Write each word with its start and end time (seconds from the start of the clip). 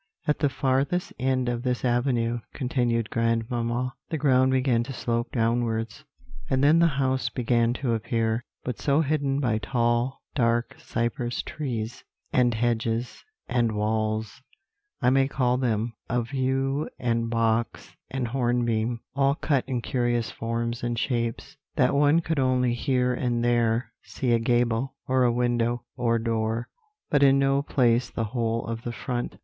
"At 0.25 0.39
the 0.39 0.49
farthest 0.49 1.13
end 1.19 1.47
of 1.47 1.61
this 1.61 1.85
avenue," 1.85 2.39
continued 2.55 3.11
grandmamma, 3.11 3.93
"the 4.09 4.17
ground 4.17 4.51
began 4.51 4.81
to 4.85 4.93
slope 4.93 5.31
downwards, 5.31 6.05
and 6.49 6.63
then 6.63 6.79
the 6.79 6.87
house 6.97 7.29
began 7.29 7.71
to 7.73 7.93
appear, 7.93 8.43
but 8.63 8.79
so 8.79 9.01
hidden 9.01 9.39
by 9.39 9.59
tall 9.59 10.23
dark 10.33 10.73
cypress 10.79 11.43
trees, 11.43 12.03
and 12.33 12.55
hedges, 12.55 13.23
and 13.47 13.73
walls, 13.73 14.41
I 15.03 15.11
may 15.11 15.27
call 15.27 15.57
them, 15.59 15.93
of 16.09 16.33
yew 16.33 16.89
and 16.97 17.29
box 17.29 17.95
and 18.09 18.29
hornbeam, 18.29 19.01
all 19.15 19.35
cut 19.35 19.63
in 19.67 19.81
curious 19.83 20.31
forms 20.31 20.81
and 20.81 20.97
shapes, 20.97 21.57
that 21.75 21.93
one 21.93 22.21
could 22.21 22.39
only 22.39 22.73
here 22.73 23.13
and 23.13 23.45
there 23.45 23.93
see 24.01 24.31
a 24.31 24.39
gable, 24.39 24.95
or 25.07 25.23
a 25.23 25.31
window, 25.31 25.85
or 25.95 26.17
door, 26.17 26.69
but 27.11 27.21
in 27.21 27.37
no 27.37 27.61
place 27.61 28.09
the 28.09 28.23
whole 28.33 28.65
of 28.65 28.81
the 28.81 28.91
front. 28.91 29.37